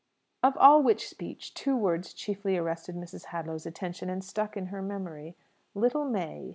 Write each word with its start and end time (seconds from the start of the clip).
Of 0.41 0.57
all 0.57 0.81
which 0.81 1.07
speech, 1.07 1.53
two 1.53 1.77
words 1.77 2.11
chiefly 2.15 2.57
arrested 2.57 2.95
Mrs. 2.95 3.25
Hadlow's 3.25 3.67
attention 3.67 4.09
and 4.09 4.23
stuck 4.23 4.57
in 4.57 4.65
her 4.73 4.81
memory 4.81 5.35
"little 5.75 6.05
May." 6.05 6.49